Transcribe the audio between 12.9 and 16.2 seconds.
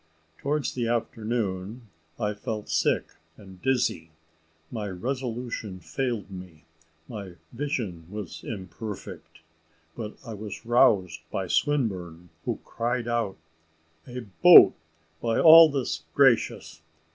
out, "A boat, by all that's